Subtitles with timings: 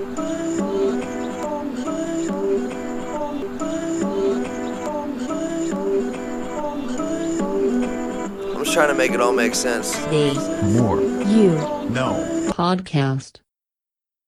[0.00, 0.06] I'm
[8.64, 9.96] just trying to make it all make sense.
[10.06, 10.34] The
[10.76, 11.00] More.
[11.00, 11.50] You
[11.90, 12.50] Know.
[12.50, 13.36] Podcast.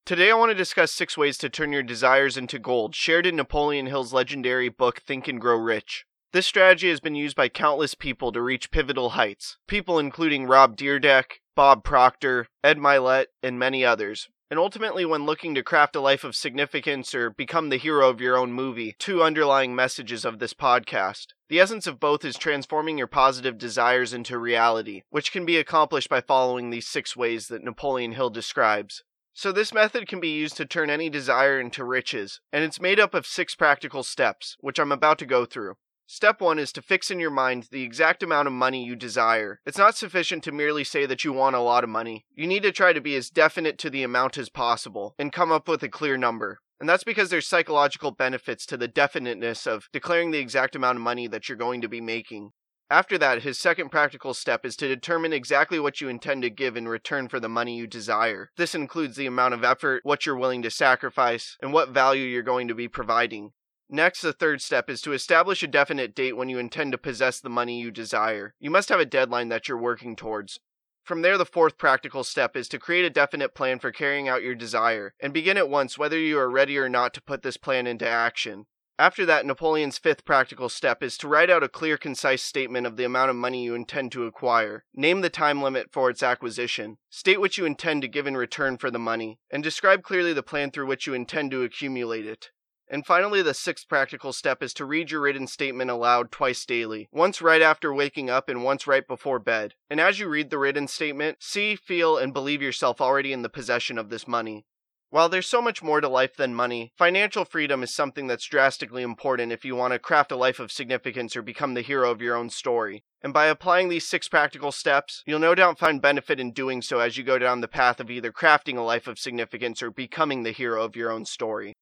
[0.04, 3.34] Today, I want to discuss six ways to turn your desires into gold, shared in
[3.34, 6.06] Napoleon Hill's legendary book Think and Grow Rich.
[6.32, 9.58] This strategy has been used by countless people to reach pivotal heights.
[9.66, 14.28] People including Rob Dyrdek, Bob Proctor, Ed Mylett, and many others.
[14.48, 18.20] And ultimately, when looking to craft a life of significance or become the hero of
[18.20, 21.28] your own movie, two underlying messages of this podcast.
[21.48, 26.08] The essence of both is transforming your positive desires into reality, which can be accomplished
[26.08, 29.02] by following these six ways that Napoleon Hill describes.
[29.32, 33.00] So, this method can be used to turn any desire into riches, and it's made
[33.00, 35.74] up of six practical steps, which I'm about to go through.
[36.08, 39.60] Step one is to fix in your mind the exact amount of money you desire.
[39.66, 42.26] It's not sufficient to merely say that you want a lot of money.
[42.32, 45.50] You need to try to be as definite to the amount as possible and come
[45.50, 46.60] up with a clear number.
[46.78, 51.02] And that's because there's psychological benefits to the definiteness of declaring the exact amount of
[51.02, 52.52] money that you're going to be making.
[52.88, 56.76] After that, his second practical step is to determine exactly what you intend to give
[56.76, 58.50] in return for the money you desire.
[58.56, 62.44] This includes the amount of effort, what you're willing to sacrifice, and what value you're
[62.44, 63.50] going to be providing.
[63.88, 67.38] Next, the third step is to establish a definite date when you intend to possess
[67.38, 68.54] the money you desire.
[68.58, 70.58] You must have a deadline that you're working towards.
[71.04, 74.42] From there, the fourth practical step is to create a definite plan for carrying out
[74.42, 77.56] your desire, and begin at once whether you are ready or not to put this
[77.56, 78.66] plan into action.
[78.98, 82.96] After that, Napoleon's fifth practical step is to write out a clear, concise statement of
[82.96, 84.84] the amount of money you intend to acquire.
[84.94, 86.96] Name the time limit for its acquisition.
[87.08, 90.42] State what you intend to give in return for the money, and describe clearly the
[90.42, 92.50] plan through which you intend to accumulate it.
[92.88, 97.08] And finally, the sixth practical step is to read your written statement aloud twice daily,
[97.10, 99.74] once right after waking up and once right before bed.
[99.90, 103.48] And as you read the written statement, see, feel, and believe yourself already in the
[103.48, 104.66] possession of this money.
[105.10, 109.02] While there's so much more to life than money, financial freedom is something that's drastically
[109.02, 112.20] important if you want to craft a life of significance or become the hero of
[112.20, 113.04] your own story.
[113.22, 116.98] And by applying these six practical steps, you'll no doubt find benefit in doing so
[116.98, 120.42] as you go down the path of either crafting a life of significance or becoming
[120.42, 121.74] the hero of your own story.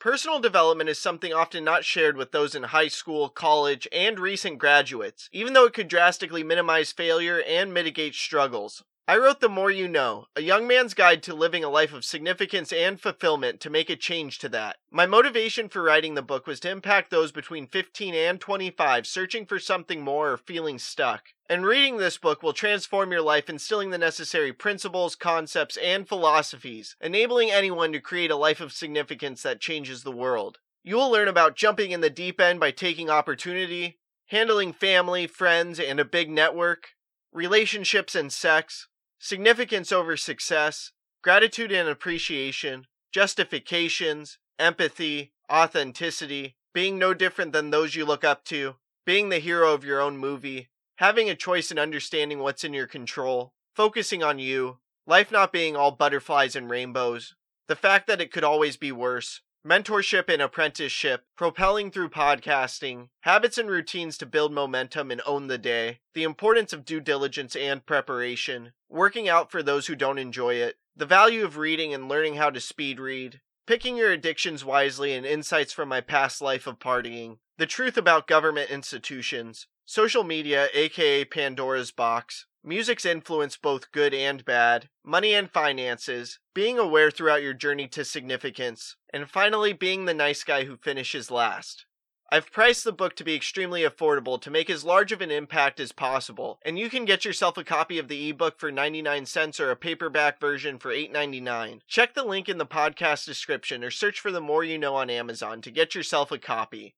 [0.00, 4.58] Personal development is something often not shared with those in high school, college, and recent
[4.58, 8.84] graduates, even though it could drastically minimize failure and mitigate struggles.
[9.08, 12.04] I wrote The More You Know, a young man's guide to living a life of
[12.04, 14.76] significance and fulfillment to make a change to that.
[14.90, 19.46] My motivation for writing the book was to impact those between 15 and 25 searching
[19.46, 21.28] for something more or feeling stuck.
[21.48, 26.94] And reading this book will transform your life, instilling the necessary principles, concepts, and philosophies,
[27.00, 30.58] enabling anyone to create a life of significance that changes the world.
[30.84, 35.80] You will learn about jumping in the deep end by taking opportunity, handling family, friends,
[35.80, 36.88] and a big network,
[37.32, 38.87] relationships and sex,
[39.18, 40.92] significance over success,
[41.22, 48.76] gratitude and appreciation, justifications, empathy, authenticity, being no different than those you look up to,
[49.04, 52.86] being the hero of your own movie, having a choice and understanding what's in your
[52.86, 57.34] control, focusing on you, life not being all butterflies and rainbows,
[57.66, 63.58] the fact that it could always be worse, mentorship and apprenticeship, propelling through podcasting, habits
[63.58, 67.84] and routines to build momentum and own the day, the importance of due diligence and
[67.84, 72.36] preparation, working out for those who don't enjoy it, the value of reading and learning
[72.36, 76.78] how to speed read, picking your addictions wisely and insights from my past life of
[76.78, 84.12] partying, the truth about government institutions, social media, aka Pandora's box, music's influence both good
[84.12, 90.04] and bad, money and finances, being aware throughout your journey to significance, and finally being
[90.04, 91.86] the nice guy who finishes last.
[92.30, 95.80] I've priced the book to be extremely affordable to make as large of an impact
[95.80, 99.58] as possible, and you can get yourself a copy of the ebook for 99 cents
[99.58, 101.80] or a paperback version for $8.99.
[101.88, 105.08] Check the link in the podcast description or search for the more you know on
[105.08, 106.94] Amazon to get yourself a copy.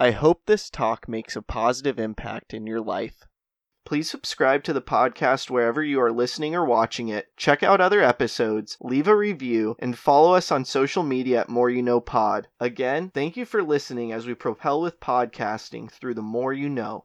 [0.00, 3.26] I hope this talk makes a positive impact in your life.
[3.84, 7.36] Please subscribe to the podcast wherever you are listening or watching it.
[7.36, 11.68] Check out other episodes, leave a review, and follow us on social media at More
[11.68, 12.48] You Know Pod.
[12.58, 17.04] Again, thank you for listening as we propel with podcasting through the more you know.